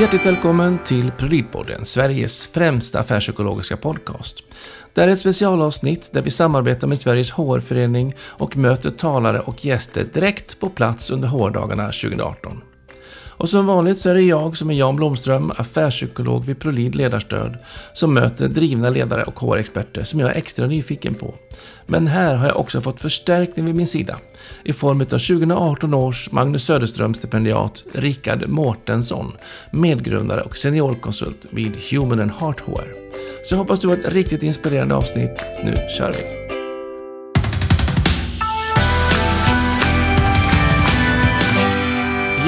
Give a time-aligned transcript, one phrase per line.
[0.00, 4.44] Hjärtligt välkommen till Prolidpodden, Sveriges främsta affärspsykologiska podcast.
[4.94, 9.64] Det här är ett specialavsnitt där vi samarbetar med Sveriges HR-förening och möter talare och
[9.64, 12.60] gäster direkt på plats under HR-dagarna 2018.
[13.38, 17.58] Och som vanligt så är det jag som är Jan Blomström, affärspsykolog vid Prolid Ledarstöd,
[17.92, 21.34] som möter drivna ledare och HR-experter som jag är extra nyfiken på.
[21.86, 24.18] Men här har jag också fått förstärkning vid min sida
[24.64, 29.32] i form av 2018 års Magnus Söderström-stipendiat Rickard Mårtensson,
[29.70, 32.92] medgrundare och seniorkonsult vid Human and Heart HR.
[33.44, 35.44] Så jag hoppas du har ett riktigt inspirerande avsnitt.
[35.64, 36.47] Nu kör vi!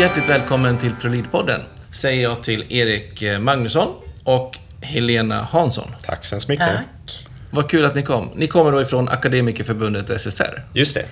[0.01, 1.61] Hjärtligt välkommen till Prolidpodden,
[1.93, 5.95] säger jag till Erik Magnusson och Helena Hansson.
[6.03, 6.67] Tack så hemskt mycket.
[6.67, 7.29] Tack.
[7.51, 8.31] Vad kul att ni kom.
[8.35, 10.63] Ni kommer då ifrån Akademikerförbundet SSR.
[10.75, 11.05] Just det.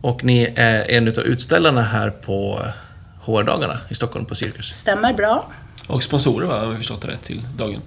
[0.00, 2.62] Och ni är en av utställarna här på
[3.20, 4.66] HR-dagarna i Stockholm på Cirkus.
[4.66, 5.52] Stämmer bra.
[5.86, 7.80] Och sponsorer va, om jag förstått det rätt till dagen.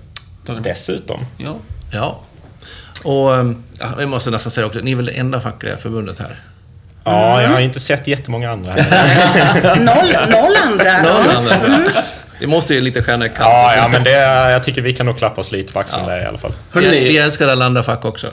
[0.45, 0.63] dagen.
[0.63, 1.19] Dessutom.
[1.38, 1.55] Ja.
[1.91, 2.22] Ja.
[3.03, 6.19] Och ehm, ja, vi måste nästan säga också, ni är väl det enda fackliga förbundet
[6.19, 6.39] här?
[7.08, 8.73] Ja, jag har inte sett jättemånga andra.
[9.75, 11.02] Noll, noll andra.
[11.02, 11.89] Någon annan?
[12.39, 13.30] Det måste ju lite stjärnor.
[13.39, 14.11] Ja, ja, men det,
[14.52, 16.53] jag tycker vi kan nog klappa oss lite på axeln där i alla fall.
[16.73, 17.00] Vi, Hörrni.
[17.00, 18.28] vi älskar alla andra fack också.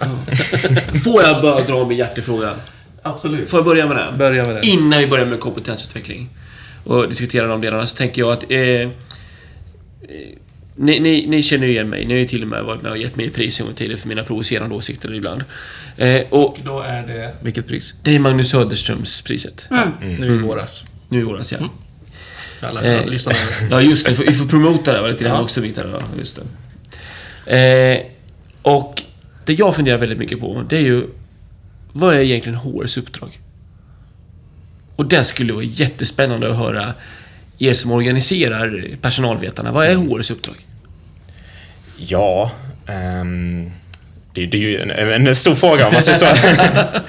[1.05, 2.51] Får jag bara dra min hjärtefråga?
[3.03, 3.51] Absolut.
[3.51, 4.19] Får jag börja med den?
[4.19, 4.67] Börja med det.
[4.67, 6.29] Innan vi börjar med kompetensutveckling
[6.85, 8.89] och diskuterar de delarna så tänker jag att eh, eh,
[10.77, 12.07] ni, ni, ni känner ju igen mig.
[12.07, 14.01] Ni har ju till och med varit med och gett mig pris en gång tidigare
[14.01, 15.45] för mina provocerande åsikter ibland.
[15.97, 17.35] Eh, och Då är det...
[17.43, 17.95] Vilket pris?
[18.03, 19.69] det är Magnus Söderströms-priset.
[20.19, 20.85] Nu i våras.
[21.09, 21.59] Nu i våras, ja.
[22.61, 23.39] Så alla Eh, lyssnarna.
[23.71, 24.11] Ja, just det.
[24.13, 25.43] Vi får, vi får promota det lite grann Ja.
[25.43, 25.91] också, Viktor.
[26.01, 26.41] Ja, just
[27.47, 27.93] det.
[27.93, 28.07] Eh,
[28.63, 29.03] och
[29.45, 31.07] det jag funderar väldigt mycket på, det är ju...
[31.93, 33.41] Vad är egentligen HRs uppdrag?
[34.97, 36.95] Och det skulle vara jättespännande att höra
[37.59, 39.73] er som organiserar personalvetarna.
[39.73, 40.67] Vad är HRs uppdrag?
[41.97, 42.51] Ja,
[42.87, 43.71] ehm,
[44.35, 46.27] det, det är ju en, en stor fråga om man säger så.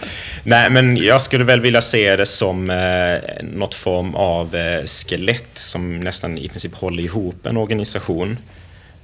[0.43, 5.49] Nej, men jag skulle väl vilja se det som eh, något form av eh, skelett
[5.53, 8.37] som nästan i princip håller ihop en organisation.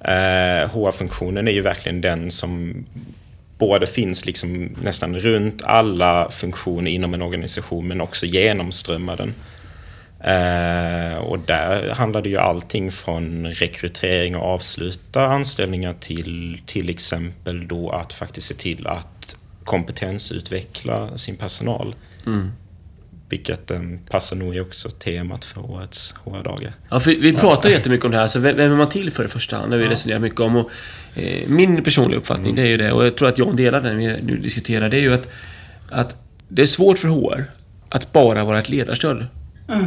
[0.01, 2.85] Eh, HR-funktionen är ju verkligen den som
[3.57, 9.33] både finns liksom nästan runt alla funktioner inom en organisation men också genomströmmar den.
[10.23, 17.67] Eh, och där handlar det ju allting från rekrytering och avsluta anställningar till till exempel
[17.67, 21.95] då att faktiskt se till att kompetensutveckla sin personal.
[23.29, 23.79] Vilket eh,
[24.09, 26.73] passar nog också temat för årets HR-dagar.
[26.89, 29.25] Ja, för vi pratar ju jättemycket om det här, så vem är man till för
[29.25, 29.71] i första hand?
[29.71, 30.55] Det vi resonerat mycket om.
[30.55, 30.69] Och,
[31.15, 33.97] eh, min personliga uppfattning, det är ju det, och jag tror att John delar den
[33.97, 35.27] vi nu diskuterar, det är ju att,
[35.89, 36.15] att
[36.47, 37.45] det är svårt för HR
[37.89, 39.27] att bara vara ett ledarstöd.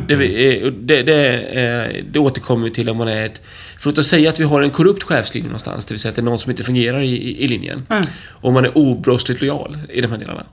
[0.08, 3.42] Det, vi- eh, det, det, eh, det återkommer ju till om man är ett...
[3.78, 6.20] För att säga att vi har en korrupt chefslinje någonstans, det vill säga att det
[6.20, 7.86] är någon som inte fungerar i, i, linjen.
[8.26, 10.46] Och man är obrottsligt lojal i de här delarna.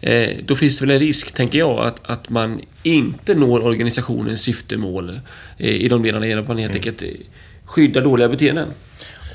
[0.00, 4.40] Eh, då finns det väl en risk, tänker jag, att, att man inte når organisationens
[4.42, 5.20] syftemål
[5.58, 7.08] i de delarna genom att man helt enkelt eh,
[7.64, 8.68] skyddar dåliga beteenden.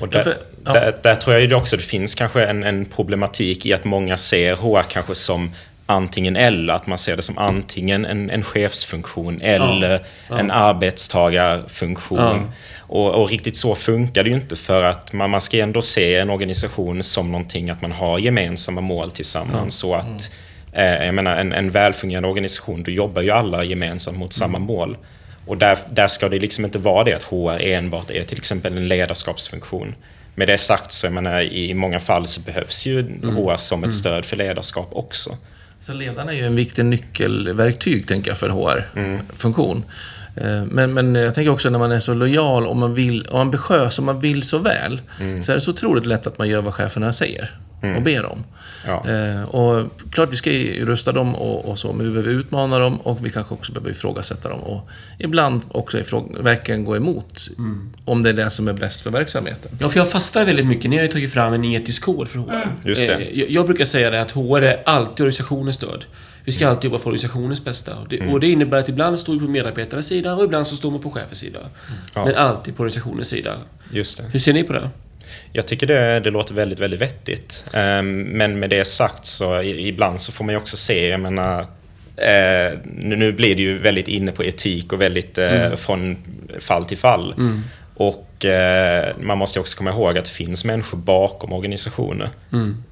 [0.00, 0.72] Och där, Därför- ja.
[0.72, 4.16] där, där tror jag ju också det finns kanske en, en problematik i att många
[4.16, 5.50] ser HR kanske som
[5.86, 6.74] antingen eller.
[6.74, 12.18] Att man ser det som antingen en, en chefsfunktion eller en arbetstagarfunktion.
[12.18, 12.40] Ja.
[12.88, 16.16] Och, och riktigt så funkar det ju inte för att man, man ska ändå se
[16.16, 19.74] en organisation som någonting att man har gemensamma mål tillsammans.
[19.74, 20.32] Så att,
[20.72, 24.96] eh, jag menar, en, en välfungerande organisation, då jobbar ju alla gemensamt mot samma mål.
[25.46, 28.76] Och där, där ska det liksom inte vara det att HR enbart är till exempel
[28.76, 29.94] en ledarskapsfunktion.
[30.34, 33.94] Med det sagt så jag menar, i många fall så behövs ju HR som ett
[33.94, 35.36] stöd för ledarskap också.
[35.86, 39.84] Så ledarna är ju en viktig nyckelverktyg, tänker jag, för HR-funktion.
[40.36, 43.40] Eh, Men, men jag tänker också när man är så lojal och man vill, och
[43.40, 45.00] ambitiös och man vill så väl,
[45.42, 47.50] så är det så otroligt lätt att man gör vad cheferna säger
[47.96, 48.44] och ber om.
[48.86, 49.04] Ja.
[49.10, 50.50] Eh, och klart, vi ska
[50.84, 53.90] rusta dem och, och så, men vi behöver utmana dem och vi kanske också behöver
[53.90, 54.60] ifrågasätta dem.
[54.60, 54.88] Och
[55.18, 55.98] ibland också
[56.40, 57.48] verkligen gå emot,
[58.04, 59.70] om det är det som är bäst för verksamheten.
[59.80, 60.90] Ja, för jag fastnar väldigt mycket.
[60.90, 62.68] Ni har ju tagit fram en etisk kod för HR.
[62.84, 63.14] Just det.
[63.14, 66.04] Eh, Jag, jag brukar säga det att HR är alltid organisationens stöd.
[66.44, 67.96] Vi ska alltid jobba för organisationens bästa.
[67.96, 70.76] Och det, och det innebär att ibland står vi på medarbetarens sida och ibland så
[70.76, 71.58] står man på chefens sida.
[72.14, 72.24] Ja.
[72.24, 73.56] Men alltid på organisationens sida.
[73.90, 74.24] Just det.
[74.32, 74.90] Hur ser ni på det?
[75.52, 77.64] Jag tycker det, det låter väldigt, väldigt vettigt.
[77.74, 81.60] Ehm, men med det sagt så ibland så får man ju också se, jag menar,
[82.16, 86.16] eh, nu, nu blir det ju väldigt inne på etik och väldigt eh, från
[86.60, 87.34] fall till fall.
[87.94, 92.30] Och Och eh, man måste också komma ihåg att det finns människor bakom organisationer.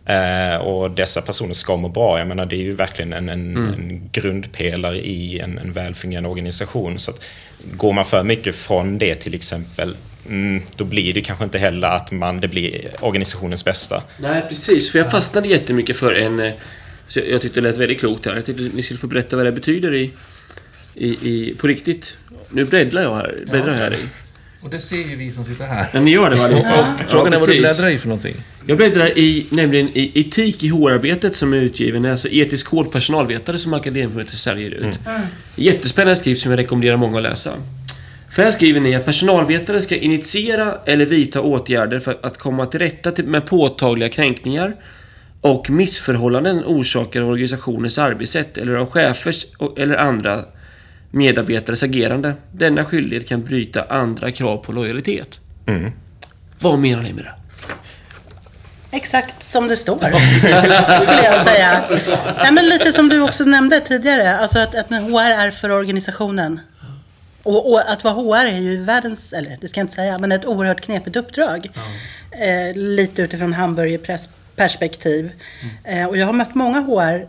[0.07, 2.19] Eh, och dessa personer ska må bra.
[2.19, 6.99] Jag menar, det är ju verkligen en, en, en grundpelare i en, en välfungerande organisation.
[6.99, 7.21] Så att
[7.73, 9.97] går man för mycket från det till exempel,
[10.29, 14.03] mm, då blir det kanske inte heller att man, det blir organisationens bästa.
[14.21, 14.91] Nej, precis.
[14.93, 16.41] För jag fastnade jättemycket för en...
[16.41, 16.53] eh,
[17.09, 18.35] Så jag, jag tyckte det lät väldigt klokt här.
[18.35, 20.11] Jag tyckte ni skulle få berätta vad det betyder i...
[20.95, 22.17] i, i på riktigt.
[22.51, 23.45] Nu bläddrar jag här.
[23.51, 23.99] Bläddrar jag här i.
[24.63, 25.87] Och det ser ju vi som sitter här.
[25.93, 26.45] Men ni gör det va?
[26.45, 26.95] allihopa?
[27.09, 28.35] Frågan är vad du bläddrar i för någonting.
[28.67, 32.05] Jag bläddrar i, nämligen i Etik i HR-arbetet som är utgiven.
[32.05, 35.01] Alltså etisk kod för personalvetare som Akademiförbundet säljer ut.
[35.57, 37.53] Jättespännande skrift som jag rekommenderar många att läsa.
[38.35, 42.81] För här skriver ni att personalvetare ska initiera eller vidta åtgärder för att komma till
[42.81, 44.77] rätta till- med påtagliga kränkningar
[45.41, 49.47] och missförhållanden orsakade av organisationens arbetssätt eller av chefers
[49.77, 50.45] eller andra
[51.11, 52.35] medarbetares agerande.
[52.53, 55.41] Denna skyldighet kan bryta andra krav på lojalitet.
[55.67, 55.91] Mm.
[56.59, 57.35] Vad menar ni med det?
[58.97, 59.99] Exakt som det står,
[61.01, 61.85] skulle jag säga.
[62.45, 66.61] Ja, men lite som du också nämnde tidigare, alltså att, att HR är för organisationen.
[67.45, 70.33] Och, och att vara HR är ju världens, eller det ska jag inte säga, men
[70.33, 71.71] ett oerhört knepigt uppdrag.
[72.31, 75.33] Eh, lite utifrån hamburgerperspektiv.
[75.85, 77.29] Eh, och jag har mött många HR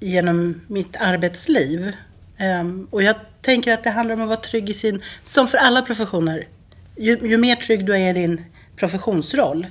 [0.00, 1.92] genom mitt arbetsliv.
[2.38, 5.58] Ehm, och jag tänker att det handlar om att vara trygg i sin, som för
[5.58, 6.48] alla professioner,
[6.96, 8.44] ju, ju mer trygg du är i din
[8.76, 9.66] professionsroll,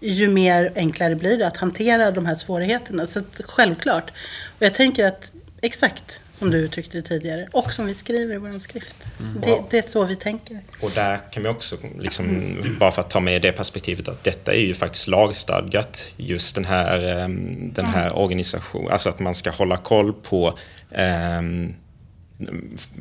[0.00, 3.06] ju mer enklare blir det att hantera de här svårigheterna.
[3.06, 4.10] Så att, självklart.
[4.58, 8.38] Och jag tänker att exakt som du uttryckte det tidigare och som vi skriver i
[8.38, 8.96] vår skrift.
[9.42, 10.60] Det, det är så vi tänker.
[10.80, 14.54] Och där kan vi också, liksom, bara för att ta med det perspektivet, att detta
[14.54, 16.12] är ju faktiskt lagstadgat.
[16.16, 20.58] Just den här, ehm, den här organisationen, alltså att man ska hålla koll på
[20.90, 21.74] ehm,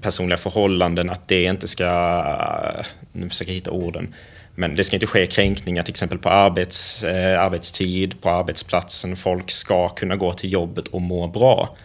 [0.02, 1.86] personliga förhållanden, att det inte ska,
[3.12, 4.14] nu försöker jag hitta orden,
[4.56, 9.16] men det ska inte ske kränkningar till exempel på arbets, eh, arbetstid, på arbetsplatsen.
[9.16, 11.76] Folk ska kunna gå till jobbet och må bra.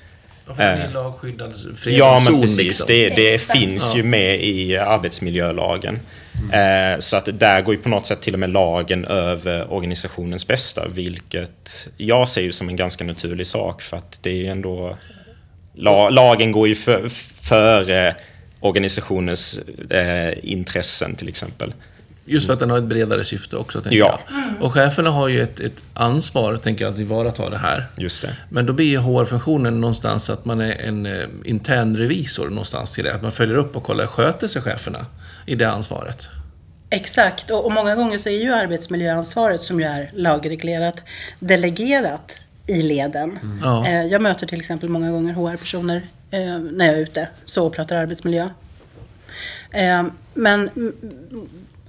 [0.55, 2.59] För lagskyddad fred Ja, men zon, precis.
[2.59, 2.87] liksom.
[2.89, 6.01] Det, det finns ju med i arbetsmiljölagen.
[6.53, 10.47] Eh, så att där går ju på något sätt till och med lagen över organisationens
[10.47, 14.97] bästa, vilket jag ser ju som en ganska naturlig sak för att det är ändå...
[15.75, 17.09] La, lagen går ju för,
[17.43, 18.15] före
[18.61, 19.61] organisationens
[19.91, 21.73] eh, intressen till exempel.
[22.25, 24.21] Just för att den har ett bredare syfte också, tänker Ja.
[24.29, 24.63] jag.
[24.67, 27.87] Och cheferna har ju ett, ett ansvar, tänker jag, att tillvarata det här.
[27.99, 28.37] Just det.
[28.49, 33.05] Men då blir ju HR-funktionen någonstans att man är en eh, intern revisor någonstans till
[33.05, 33.15] det.
[33.15, 35.07] Att man följer upp och kollar, sköter sig cheferna
[35.47, 36.29] i det ansvaret?
[36.91, 41.03] Exakt, och, och många gånger så är ju arbetsmiljöansvaret som ju är lagreglerat
[41.39, 43.39] delegerat i leden.
[43.63, 43.87] Ja.
[43.87, 47.73] Eh, jag möter till exempel många gånger HR-personer eh, när jag är ute så och
[47.73, 48.49] pratar arbetsmiljö.
[49.71, 50.03] Eh,
[50.35, 50.93] men mm,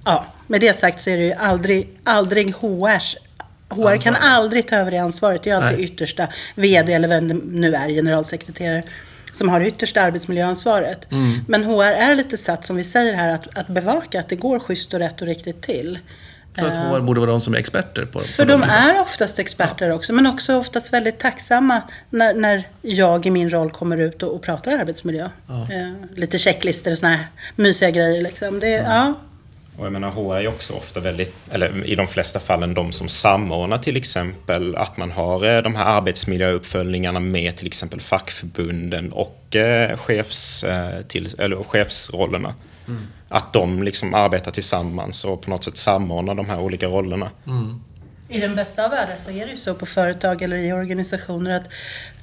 [0.04, 3.16] ja, med det sagt så är det ju aldrig, aldrig HRs
[3.72, 5.42] HR kan aldrig ta över det ansvaret.
[5.42, 5.84] Det är alltid Nej.
[5.84, 8.82] yttersta VD eller vem det nu är, generalsekreterare,
[9.32, 11.06] som har det yttersta arbetsmiljöansvaret.
[11.48, 14.58] Men HR är lite satt, som vi säger här, att, att bevaka att det går
[14.58, 15.98] schysst och rätt och riktigt till.
[16.58, 18.74] Så att HR borde vara de som är experter på För de bitarna.
[18.74, 23.70] är oftast experter också, men också oftast väldigt tacksamma när, när jag i min roll
[23.70, 25.28] kommer ut och, och pratar arbetsmiljö.
[25.48, 27.26] Eh, lite checklistor och såna här
[27.56, 28.60] mysiga grejer liksom.
[28.60, 29.14] Det, ja.
[29.76, 33.08] Och jag menar, HR är också ofta väldigt, eller i de flesta fallen de som
[33.08, 39.56] samordnar till exempel att man har eh, de här arbetsmiljöuppföljningarna med till exempel fackförbunden och
[39.56, 42.54] eh, chefs, eh, till, eller chefsrollerna.
[43.28, 47.30] Att de liksom arbetar tillsammans och på något sätt samordnar de här olika rollerna.
[48.28, 51.56] I den bästa av världar så är det ju så på företag eller i organisationer
[51.56, 51.68] att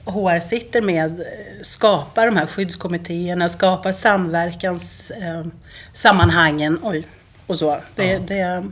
[0.06, 1.24] HR sitter med,
[1.62, 7.08] skapar de här skyddskommittéerna, skapar samverkanssammanhangen eh, oj,
[7.50, 7.78] och så.
[7.96, 8.64] Det, det,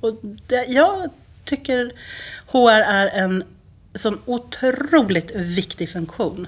[0.00, 1.10] och det, jag
[1.44, 1.92] tycker
[2.46, 3.44] HR är en
[3.94, 6.46] sån otroligt viktig funktion.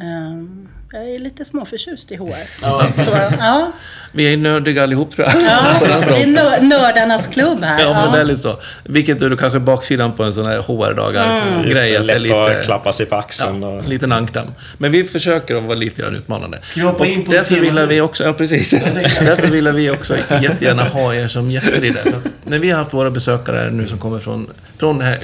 [0.00, 2.34] Eh, jag är lite småförtjust i HR.
[2.62, 2.86] Ja.
[3.04, 3.72] Så, ja,
[4.12, 5.36] Vi är nördiga allihop tror jag.
[5.42, 5.74] ja,
[6.06, 7.80] det är nördarnas klubb här.
[7.80, 8.10] Ja, men Ja.
[8.10, 8.58] det är lite så.
[8.84, 11.74] Vilket är då kanske baksidan på en sån här Just HR-dagar-grej.
[11.74, 13.62] det, att det lätt att lite, klappa sig på axeln.
[13.62, 14.54] ja, och, en liten ankdamm.
[14.78, 16.58] Men vi försöker att vara lite grann utmanande.
[16.62, 17.86] Ska vi hoppa Och in på därför temat vill nu?
[17.86, 18.70] vi också, ja precis.
[19.20, 22.02] därför vill vi också jättegärna ha er som gäster i det.
[22.02, 25.18] För att när vi har haft våra besökare nu som kommer från, från den här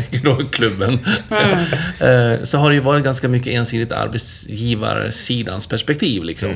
[0.52, 0.99] klubben.
[2.00, 3.92] eh, så har det ju varit ganska mycket ensidigt
[5.52, 6.25] arbetsgivarsidans perspektiv.
[6.25, 6.50] Liksom.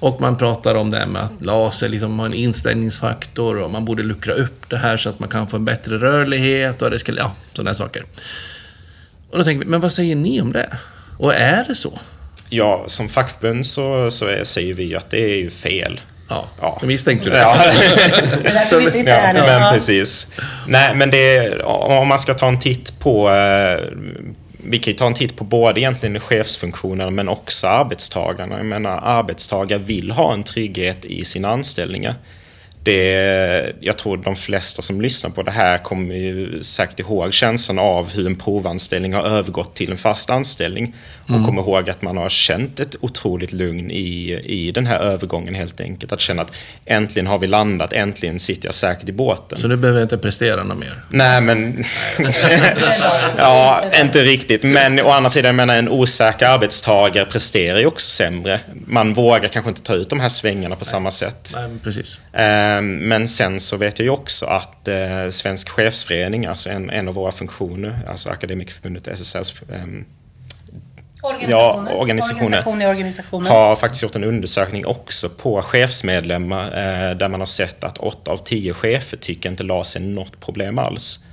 [0.00, 3.70] Och man pratar om det här med att LAS är liksom har en inställningsfaktor och
[3.70, 6.90] man borde luckra upp det här så att man kan få en bättre rörlighet och
[6.90, 8.04] det ska, ja, sådana här saker.
[9.30, 10.76] Och då tänker vi, men vad säger ni om det?
[11.18, 11.98] Och är det så?
[12.48, 16.00] ja, som fackförbund så, så är, säger vi ju att det är ju fel.
[16.28, 16.76] Ja, Ja.
[16.80, 17.38] jag misstänkte det.
[17.38, 17.64] Ja.
[18.78, 19.40] Vi sitter Ja, nu.
[19.40, 20.32] men precis.
[20.66, 23.28] Nej, men det, om man ska ta en titt på...
[24.68, 28.56] Vi kan ju ta en titt på både egentligen chefsfunktionen men också arbetstagarna.
[28.56, 32.14] Jag menar, arbetstagare vill ha en trygghet i sina anställningar.
[32.86, 37.78] Det, jag tror de flesta som lyssnar på det här kommer ju säkert ihåg känslan
[37.78, 40.94] av hur en provanställning har övergått till en fast anställning.
[41.28, 45.54] Och kommer ihåg att man har känt ett otroligt lugn i, i den här övergången
[45.54, 46.12] helt enkelt.
[46.12, 46.52] Att känna att
[46.84, 49.58] äntligen har vi landat, äntligen sitter jag säkert i båten.
[49.58, 51.02] Så nu behöver jag inte prestera något mer.
[51.10, 51.84] Nej, men...
[53.36, 54.62] ja, inte riktigt.
[54.62, 58.60] Men å andra sidan, jag menar, en osäker arbetstagare presterar ju också sämre.
[58.86, 61.52] Man vågar kanske inte ta ut de här svängarna på samma sätt.
[61.56, 62.20] Nej, men precis.
[62.32, 67.08] Eh, Men sen så vet jag ju också att eh, Svensk chefsförening, alltså en, en
[67.08, 70.04] av våra funktioner, alltså Akademikerförbundet SSS, ehm,
[71.22, 71.90] Organisationer.
[71.90, 72.44] Ja, organisationer.
[72.44, 73.52] Organisation i organisationen.
[73.52, 78.30] har faktiskt gjort en undersökning också på chefsmedlemmar eh, där man har sett att 8
[78.30, 81.24] av 10 chefer tycker inte LAS är något problem alls.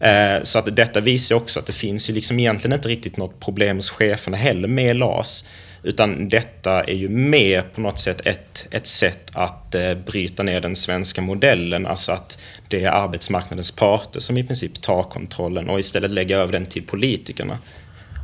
[0.00, 3.40] Eh, så att detta visar också att det finns ju liksom egentligen inte riktigt något
[3.40, 5.48] problem hos cheferna heller med LAS.
[5.82, 10.60] Utan detta är ju mer på något sätt ett, ett sätt att eh, bryta ner
[10.60, 11.86] den svenska modellen.
[11.86, 16.52] Alltså att det är arbetsmarknadens parter som i princip tar kontrollen och istället lägger över
[16.52, 17.58] den till politikerna.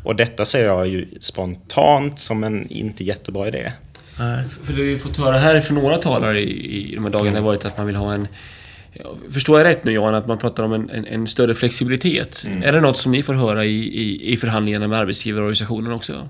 [0.04, 3.72] Och detta ser jag ju spontant som en inte jättebra idé.
[4.64, 7.44] För det vi fått höra här från några talare i, i de här dagarna har
[7.44, 8.28] varit att man vill ha en...
[9.30, 12.46] Förstår jag rätt nu Johan, att man pratar om en, en, en större flexibilitet?
[12.62, 16.28] Är det något som ni får höra i, i, i förhandlingarna med arbetsgivarorganisationen också?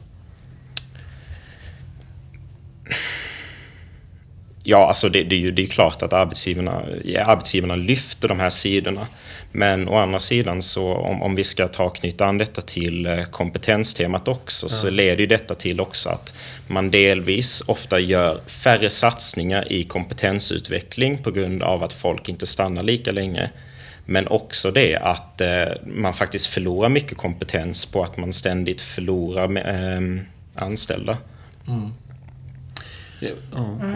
[4.67, 8.41] Ja, alltså det, det är ju det är klart att arbetsgivarna, ja, arbetsgivarna lyfter de
[8.41, 9.07] här sidorna.
[9.53, 13.25] Men å andra sidan så om, om vi ska ta knyta an detta till eh,
[13.25, 16.35] kompetenstemat också så leder ju detta till också att
[16.67, 22.83] man delvis ofta gör färre satsningar i kompetensutveckling på grund av att folk inte stannar
[22.83, 23.51] lika länge.
[24.07, 29.49] Men också det att eh, man faktiskt förlorar mycket kompetens på att man ständigt förlorar
[29.49, 31.19] med, eh, anställda.
[31.67, 31.81] Ja.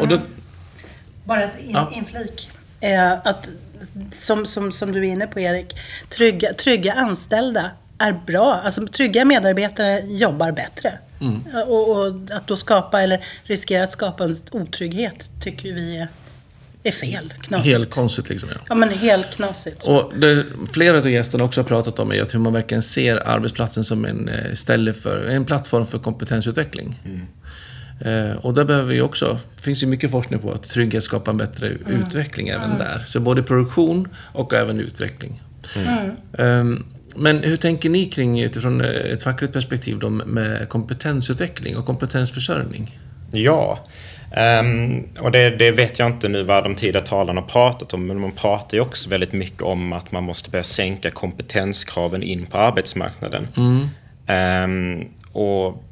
[0.01, 0.19] Och då,
[1.28, 1.90] Bara ett in, Ja.
[1.94, 2.50] inflik.
[2.80, 3.49] Eh, att,
[4.11, 5.75] som, som, som du är inne på Erik,
[6.11, 8.54] trygga, trygga anställda är bra.
[8.64, 10.92] Alltså trygga medarbetare jobbar bättre.
[11.20, 11.42] Mm.
[11.68, 16.08] Och, och att då skapa, eller riskera att skapa en otrygghet, tycker vi är,
[16.82, 17.35] är fel.
[17.40, 17.73] Knasigt.
[17.73, 18.49] helt konstigt liksom.
[18.52, 18.61] Ja.
[18.68, 19.87] Ja, men helt knasigt.
[19.87, 23.28] Och det, flera av gästerna också har pratat om är att hur man verkligen ser
[23.28, 27.00] arbetsplatsen som en eh, ställe för, en plattform för kompetensutveckling.
[27.04, 27.11] Eh,
[28.40, 31.38] och där behöver vi också, det finns ju mycket forskning på att trygghet skapar en
[31.38, 33.02] bättre utveckling även där.
[33.07, 35.43] Så både produktion och även utveckling.
[36.38, 36.85] Ehm,
[37.17, 42.99] men hur tänker ni kring, utifrån eh, ett fackligt perspektiv, då, med kompetensutveckling och kompetensförsörjning?
[43.33, 43.78] Ja,
[44.35, 48.07] ehm, och det, det vet jag inte nu vad de tidigare talarna har pratat om,
[48.07, 52.47] men man pratar ju också väldigt mycket om att man måste börja sänka kompetenskraven in
[52.47, 53.49] på arbetsmarknaden.
[54.26, 55.85] Ehm, och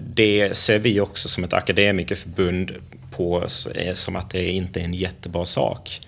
[0.00, 2.70] det ser vi också som ett akademikerförbund
[3.10, 3.44] på
[3.74, 6.00] eh, som att det inte är en jättebra sak.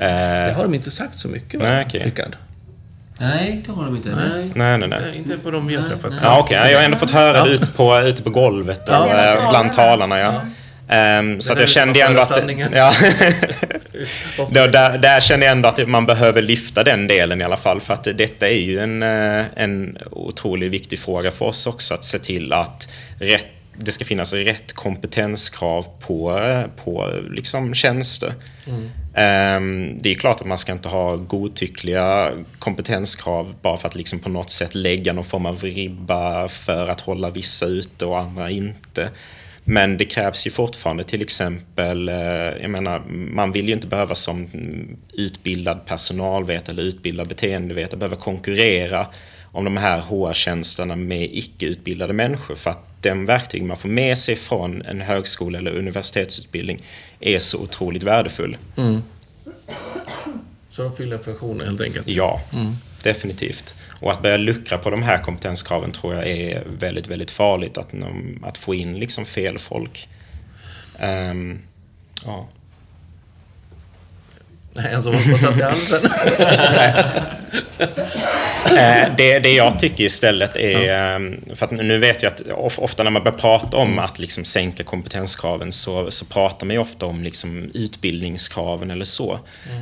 [0.00, 0.06] Eh,
[0.46, 2.02] Det har de inte sagt så mycket va, Nej, okej.
[2.04, 2.36] Rickard?
[3.18, 4.08] Nej, det har de inte.
[4.08, 4.50] Nej.
[4.54, 5.16] nej, nej, nej.
[5.16, 6.12] Inte på de vi har träffat.
[6.22, 6.70] Ja, okej.
[6.72, 9.34] Jag har ändå fått höra det ute på, ute på golvet och, Ja.
[9.42, 10.18] eh, bland talarna.
[10.18, 10.40] Ja.
[10.92, 12.42] Ehm, så att jag kände ändå att...
[12.72, 12.94] Ja.
[14.50, 17.80] Då, där, där känner jag ändå att man behöver lyfta den delen i alla fall.
[17.80, 21.94] För att detta är ju en, eh, en otroligt viktig fråga för oss också.
[21.94, 23.46] Att se till att rätt,
[23.76, 28.32] det ska finnas rätt kompetenskrav på, eh, på liksom tjänster.
[29.14, 34.18] Ehm, Det är klart att man ska inte ha godtyckliga kompetenskrav bara för att liksom
[34.18, 38.50] på något sätt lägga någon form av ribba för att hålla vissa ute och andra
[38.50, 39.08] inte.
[39.64, 42.14] Men det krävs ju fortfarande till exempel, eh,
[42.60, 44.48] jag menar, man vill ju inte behöva som
[45.12, 49.06] utbildad personalvetare eller utbildad beteendevetare behöva konkurrera
[49.52, 52.54] om de här HR-tjänsterna med icke-utbildade människor.
[52.54, 56.82] För att den verktyg man får med sig från en högskola eller universitetsutbildning
[57.20, 58.56] är så otroligt värdefull.
[58.76, 59.02] Mm.
[60.72, 62.08] Så de fyller en funktion helt enkelt.
[62.08, 62.40] Ja,
[63.02, 63.74] definitivt.
[64.00, 67.78] Och att börja luckra på de här kompetenskraven tror jag är väldigt, väldigt farligt.
[67.78, 67.90] Att,
[68.42, 70.08] att få in liksom fel folk.
[71.00, 71.58] Um,
[72.24, 72.48] ja.
[74.76, 76.02] En som var satt i halsen.
[78.78, 82.78] Eh, det, det jag tycker istället är, ehm, för att nu vet jag att of-
[82.78, 86.80] ofta när man börjar prata om att liksom sänka kompetenskraven så, så pratar man ju
[86.82, 89.38] ofta om liksom utbildningskraven eller så.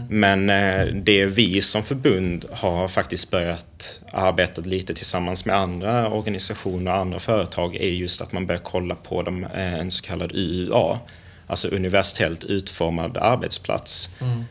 [0.08, 6.90] Men eh, det vi som förbund har faktiskt börjat arbeta lite tillsammans med andra organisationer
[6.90, 10.32] och andra företag är just att man börjar kolla på de, eh, en så kallad
[10.34, 10.98] UUA.
[11.46, 14.08] alltså universellt utformad arbetsplats.
[14.20, 14.44] Ehm,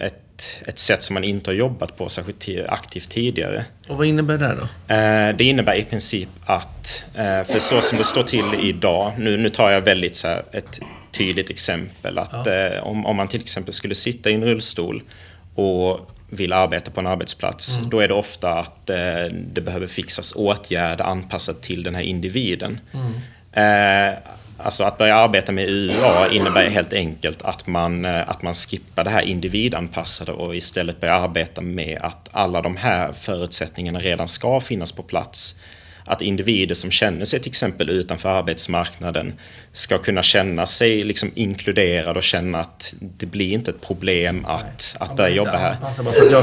[0.00, 3.64] ett, ett sätt som man inte har jobbat på särskilt ti- aktivt tidigare.
[3.88, 4.94] Och vad innebär det då?
[4.94, 9.36] Eh, Det innebär i princip att, eh, för så som det står till idag, nu,
[9.36, 10.80] nu tar jag väldigt så ett
[11.12, 15.02] tydligt exempel, att eh, om, om man till exempel skulle sitta i en rullstol
[15.54, 20.32] och vill arbeta på en arbetsplats, då är det ofta att eh, det behöver fixas
[20.36, 22.80] åtgärder anpassat till den här individen.
[23.52, 24.18] Eh,
[24.58, 29.04] Alltså att börja arbeta med UA innebär helt enkelt att man, eh, att man skippar
[29.04, 34.60] det här individanpassade och istället börjar arbeta med att alla de här förutsättningarna redan ska
[34.60, 35.60] finnas på plats.
[36.06, 39.34] Att individer som känner sig till exempel utanför arbetsmarknaden
[39.72, 44.96] ska kunna känna sig liksom inkluderade och känna att det blir inte ett problem att,
[45.00, 45.76] att börja jobba här.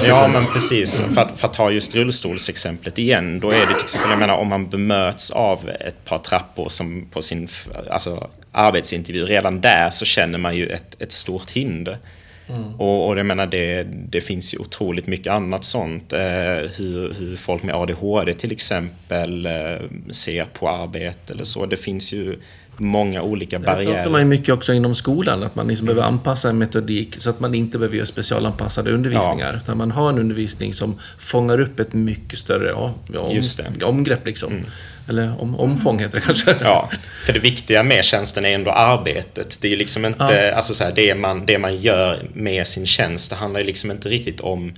[0.07, 1.01] Ja, men precis.
[1.01, 4.37] För att, för att ta just rullstolsexemplet igen, då är det till exempel, jag menar
[4.37, 7.47] om man bemöts av ett par trappor som på sin
[7.89, 11.97] alltså, arbetsintervju, redan där så känner man ju ett, ett stort hinder.
[12.77, 16.13] Och, och jag menar, det, det finns ju otroligt mycket annat sånt.
[16.13, 16.19] Eh,
[16.77, 19.51] hur, hur folk med ADHD till exempel eh,
[20.11, 21.65] ser på arbete eller så.
[21.65, 22.35] Det finns ju
[22.77, 24.09] många olika Det pratar barriärer.
[24.09, 27.39] man ju mycket också inom skolan, att man liksom behöver anpassa en metodik så att
[27.39, 29.59] man inte behöver göra specialanpassade undervisningar.
[29.63, 33.63] Utan man har en undervisning som fångar upp ett mycket större ja, om, Just det.
[33.63, 34.65] Mm.
[35.09, 36.55] Eller om, omfång heter det kanske.
[36.61, 36.89] Ja,
[37.25, 39.57] för det viktiga med tjänsten är ändå arbetet.
[39.61, 40.55] Det är liksom inte, Ja.
[40.55, 44.09] alltså så här, det, man, det man gör med sin tjänst, det handlar liksom inte
[44.09, 44.73] riktigt om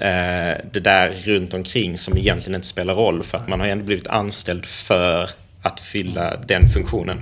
[0.00, 3.84] eh, det där runt omkring som egentligen inte spelar roll för att man har ändå
[3.84, 5.30] blivit anställd för
[5.62, 7.20] att fylla den funktionen.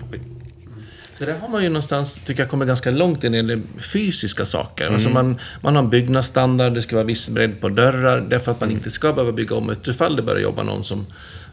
[1.23, 4.45] Det där har man ju någonstans, tycker jag, kommit ganska långt in i det fysiska
[4.45, 4.87] saker.
[4.87, 5.27] Alltså Mm.
[5.27, 8.71] man, man har en byggnadsstandard, det ska vara viss bredd på dörrar, därför att man
[8.71, 11.07] inte ska behöva bygga om ett ifall det börjar jobba någon som,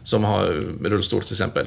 [0.04, 0.44] som har
[0.84, 1.66] rullstol till exempel.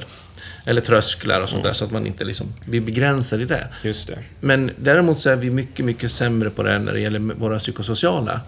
[0.65, 3.67] Eller trösklar och sånt där, så att man inte liksom blir begränsad i det.
[3.83, 7.19] Just det, Men däremot så är vi mycket, mycket sämre på det när det gäller
[7.19, 8.41] våra psykosociala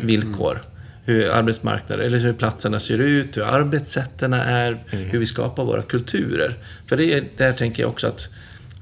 [0.00, 0.62] villkor.
[1.06, 6.58] Hur arbetsmarknaden, eller hur platserna ser ut, hur arbetssätterna är, hur vi skapar våra kulturer.
[6.86, 8.28] För det är, där tänker jag också att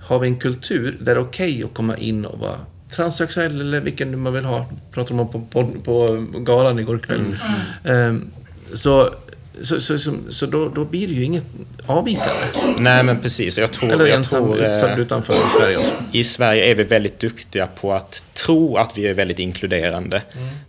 [0.02, 2.56] har vi en kultur där det är okej att komma in och vara
[2.96, 7.36] transsexuell eller vilken man vill ha, pratade man på, på, på galan igår kväll.
[7.84, 8.30] Ehm,
[8.72, 9.14] så
[9.60, 11.46] så, så, så, så då, då blir det ju inget
[11.86, 12.46] avvikande.
[12.78, 15.92] Nej men precis, jag tror, Eller jag ensam tror eh, född utanför Sverige också.
[16.12, 20.22] i Sverige är vi väldigt duktiga på att tro att vi är väldigt inkluderande.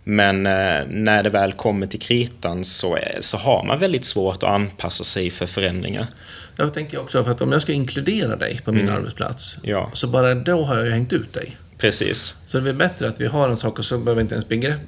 [0.03, 4.49] Men eh, när det väl kommer till kritan så, så har man väldigt svårt att
[4.49, 6.07] anpassa sig för förändringar.
[6.55, 9.89] Jag tänker också för att om jag ska inkludera dig på min arbetsplats, Ja.
[9.93, 11.57] så bara då har jag ju hängt ut dig.
[11.77, 12.35] Precis.
[12.47, 14.81] Så det är bättre att vi har en sak och så behöver inte ens begrepp,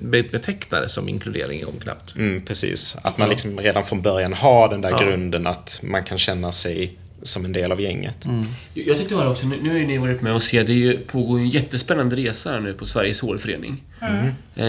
[0.00, 2.16] be, beteckna det som inkludering gång knappt.
[2.16, 2.96] Mm, precis.
[3.02, 4.98] Att man liksom redan från början har den där Ja.
[5.02, 8.26] grunden att man kan känna sig som en del av gänget.
[8.74, 11.38] Jag tänkte höra också, nu har ju ni varit med och se, det ju, pågår
[11.38, 13.82] ju en jättespännande resa här nu på Sveriges hårförening.
[14.54, 14.64] Eh,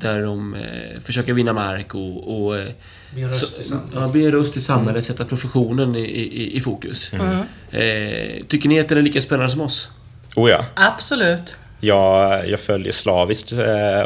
[0.00, 2.44] där de eh, försöker vinna mark och...
[2.44, 2.66] och eh,
[3.12, 4.14] Bli en röst i samhället.
[4.14, 7.12] Ja, röst i samhället, sätta professionen i, i, i fokus.
[7.12, 9.90] Eh, tycker ni att den är lika spännande som oss?
[10.36, 10.64] Oh ja.
[10.74, 11.56] Absolut.
[11.80, 13.58] Jag, jag följer slaviskt eh,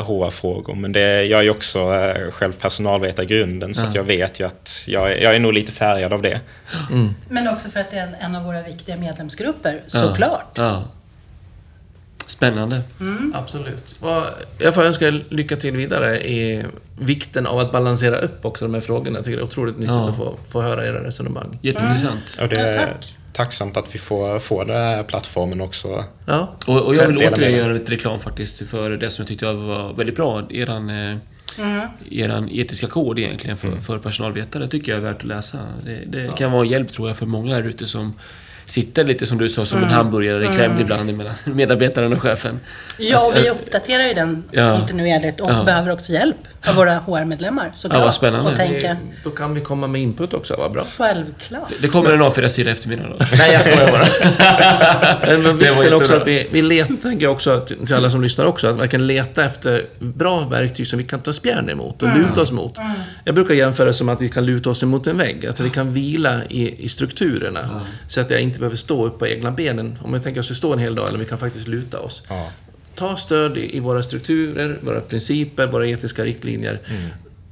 [0.07, 4.05] HR-frågor, men det, jag är ju också eh, själv personalvetare i grunden, så att jag
[4.05, 6.41] vet ju att jag, är- jag är nog lite färgad av det.
[7.29, 10.53] Men också för att det är en, en av våra viktiga medlemsgrupper, såklart.
[10.55, 10.83] Ja.
[12.27, 12.83] Spännande.
[13.35, 13.95] Absolut.
[14.01, 14.25] Vad-
[14.59, 16.65] Jag får önska er lycka till vidare i
[17.01, 19.19] vikten av att balansera upp också de här frågorna.
[19.19, 20.09] Jag tycker det är otroligt nyttigt Ja.
[20.09, 21.59] att få, få höra era resonemang.
[21.63, 22.39] Jätteintressant.
[22.43, 23.17] Och det Ja, tack.
[23.33, 26.05] Tacksamt att vi får, får den här plattformen också.
[26.27, 29.53] Ja, Och, och jag vill återigen göra lite reklam faktiskt för det som jag tyckte
[29.53, 30.42] var väldigt bra.
[30.51, 31.16] Eran, eh,
[32.11, 35.59] eran etiska kod egentligen för, för personalvetare tycker jag är värt att läsa.
[35.85, 38.14] Det, det kan vara en hjälp tror jag för många här ute som
[38.66, 42.61] sitter lite som du sa som en hamburgare klämd ibland mellan medarbetaren och chefen.
[42.98, 44.79] Ja, och vi uppdaterar ju den Ja.
[44.79, 45.64] kontinuerligt och Ja.
[45.64, 47.70] behöver också hjälp av våra HR-medlemmar.
[47.75, 47.98] Såklart.
[47.98, 48.51] Ja, vad spännande.
[48.57, 50.85] Det, då kan vi komma med input också, vad bra.
[50.98, 51.68] självklart.
[51.81, 53.16] Det kommer en A4-sida i eftermiddag då.
[53.38, 54.07] Nej, jag skojar bara.
[55.42, 58.11] Men Det var vikten också att vi, vi letar, tänker jag också, till till alla
[58.11, 62.03] som lyssnar också, att verkligen leta efter bra verktyg som vi kan ta spjärn emot
[62.03, 62.77] och luta oss mot.
[63.25, 65.70] Jag brukar jämföra det som att vi kan luta oss emot en vägg, att vi
[65.70, 67.81] kan vila i, i strukturerna.
[68.09, 69.99] Så att jag inte behöver stå upp på egna benen.
[70.03, 71.99] Om jag tänker att jag ska stå en hel dag, eller vi kan faktiskt luta
[72.01, 72.23] oss.
[72.29, 72.49] Ja.
[72.95, 76.81] Ta stöd i, våra strukturer, våra principer, våra etiska riktlinjer.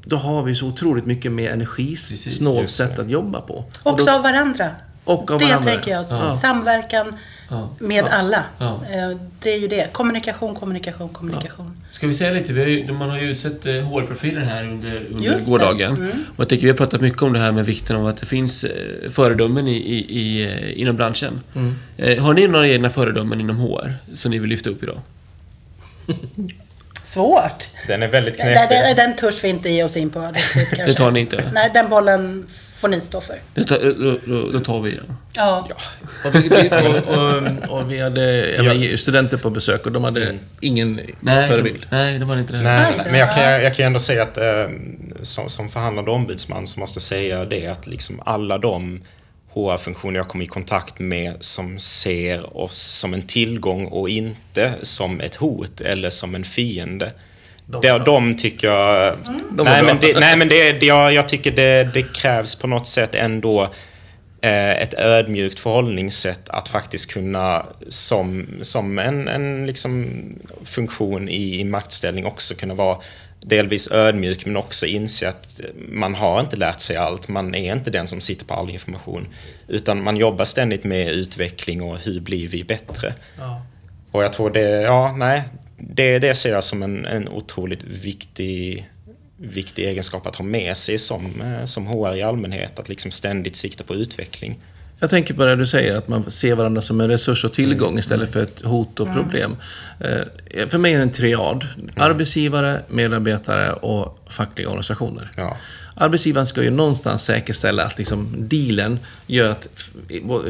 [0.05, 3.65] Då har vi så otroligt mycket mer energisnålt sätt att jobba på.
[3.83, 4.71] Och Också då, av varandra.
[5.05, 5.71] och av det varandra.
[5.73, 6.05] tänker jag.
[6.11, 6.39] Ja.
[6.43, 7.15] Samverkan,
[7.51, 7.69] Ja.
[7.79, 8.45] Med alla.
[8.59, 8.81] Ja.
[8.91, 9.93] Eh, Det är ju det.
[9.93, 11.77] Kommunikation, kommunikation, kommunikation.
[11.91, 12.53] Ska vi säga lite?
[12.53, 15.97] Vi har ju, man har ju utsett eh, hårprofiler här under, under gårdagen.
[15.97, 16.25] Mm.
[16.37, 18.27] Och jag tycker vi har pratat mycket om det här med vikten av att det
[18.27, 21.41] finns eh, föredömen i, i, i, inom branschen.
[21.55, 21.75] Mm.
[22.21, 25.01] Har ni några egna föredömen inom HR som ni vill lyfta upp idag?
[27.11, 27.69] Svårt.
[27.87, 28.69] Den är väldigt knepig.
[28.79, 30.21] den, den törs vi inte ge oss in på.
[30.55, 30.79] riktigt.
[30.87, 31.51] Det tar ni inte?
[31.53, 32.47] Nej, den bollen
[32.77, 33.39] får ni stå för.
[33.55, 35.17] Då, tar- då, tar vi den.
[35.37, 35.69] Ja.
[36.25, 37.19] Och vi, vi, och,
[37.69, 41.81] och, och vi hade jag menar, studenter på besök och de hade ingen Nej, förebild.
[41.91, 42.63] det, nej, det var inte det.
[42.63, 44.45] Nej, Nej, det men jag var- kan, jag kan ändå säga att eh,
[45.23, 49.01] som, som förhandlande ombudsman så måste jag säga det att liksom alla de
[49.55, 55.21] HR-funktioner jag kommer i kontakt med som ser oss som en tillgång och inte som
[55.21, 57.13] ett hot eller som en fiende.
[57.67, 59.17] De- De, de tycker jag...
[59.51, 62.67] De nej, var men det, nej, men det, jag, jag tycker det, det krävs på
[62.67, 63.71] något sätt ändå
[64.43, 70.09] ett ödmjukt förhållningssätt att faktiskt kunna som, som en, en liksom
[70.65, 72.99] funktion i, i maktställning också kunna vara
[73.41, 77.29] delvis ödmjuk men också inse att man har inte lärt sig allt.
[77.29, 79.27] Man är inte den som sitter på all information.
[79.69, 83.15] Utan man jobbar ständigt med utveckling och hur blir vi bättre.
[83.39, 83.63] Ja.
[84.11, 85.43] Och jag tror det, ja, nej,
[85.77, 88.91] det, det ser jag som en, en otroligt viktig,
[89.41, 92.79] viktig egenskap att ha med sig som, eh, som HR i allmänhet.
[92.79, 94.59] Att liksom ständigt sikta på utveckling.
[94.99, 97.99] Jag tänker på det du säger, att man ser varandra som en resurs och tillgång
[97.99, 99.57] istället för ett hot och problem.
[100.01, 101.67] Eh, För mig är det en triad.
[101.97, 105.31] Arbetsgivare, medarbetare och fackliga organisationer.
[105.37, 105.57] Ja.
[106.01, 109.69] Arbetsgivaren ska ju någonstans säkerställa att liksom dealen gör att,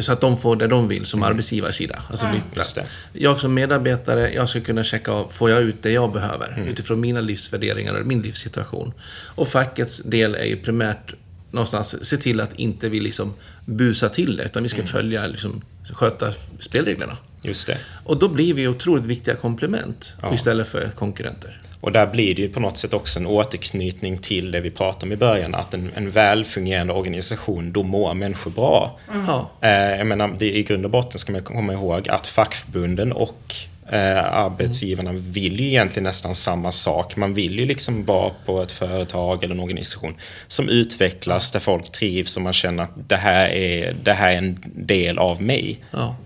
[0.00, 2.02] så att de får det de vill som arbetsgivarsida.
[2.10, 2.26] Alltså.
[2.56, 2.84] Just det.
[3.12, 7.00] Jag som medarbetare, jag ska kunna checka av, får jag ut det jag behöver utifrån
[7.00, 8.92] mina livsvärderingar och min livssituation.
[9.34, 11.14] Och fackets del är ju primärt
[11.50, 13.34] någonstans se till att inte vi liksom
[13.64, 17.16] busar till det, utan vi ska följa, liksom, sköta spelreglerna.
[17.42, 17.78] Just det.
[18.04, 20.34] Och då blir vi otroligt viktiga komplement Ja.
[20.34, 21.60] istället för konkurrenter.
[21.80, 25.06] Och där blir det ju på något sätt också en återknytning till det vi pratade
[25.06, 25.54] om i början.
[25.54, 28.98] Att en, en välfungerande organisation, då mår människor bra.
[29.26, 29.50] Ja.
[29.60, 33.54] Eh, jag menar, det, i grund och botten ska man komma ihåg att fackförbunden och
[33.90, 37.16] eh, arbetsgivarna vill ju egentligen nästan samma sak.
[37.16, 40.14] Man vill ju liksom vara på ett företag eller en organisation
[40.46, 44.38] som utvecklas, där folk trivs och man känner att det här är, det här är
[44.38, 45.78] en del av mig.
[45.90, 46.16] Ja.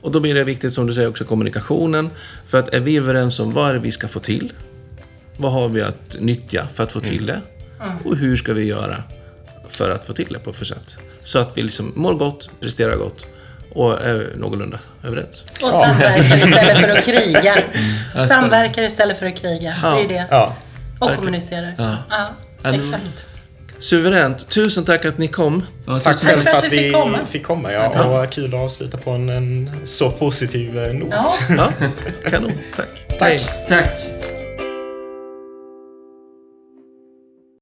[0.00, 2.10] Och då blir det viktigt, som du säger, också kommunikationen.
[2.46, 4.52] För att är vi överens om vad är det vi ska få till?
[5.36, 7.40] Vad har vi att nyttja för att få till det?
[8.04, 9.02] Och hur ska vi göra
[9.68, 10.96] för att få till det på för sätt?
[11.22, 13.26] Så att vi liksom mår gott, presterar gott
[13.74, 15.44] och är någorlunda överens.
[15.62, 17.54] Och samverkar istället för att kriga.
[18.28, 19.74] Samverkar istället för att kriga.
[19.82, 20.26] Det är det.
[20.30, 20.56] Ja,
[20.98, 21.74] Och kommunicerar.
[21.78, 21.96] Ja.
[22.62, 23.26] Ja, exakt.
[23.78, 24.48] Suveränt.
[24.48, 25.66] Tusen tack att ni kom.
[25.86, 27.18] Ja, tack själv för att vi fick komma.
[27.26, 27.72] fick komma.
[27.72, 31.08] Ja, och kul att avsluta på en, en så positiv eh, not.
[31.10, 31.26] Ja.
[31.48, 31.72] Ja,
[32.30, 32.52] kanon.
[32.76, 32.88] Tack.
[33.20, 33.46] Hej.
[33.68, 33.90] Tack.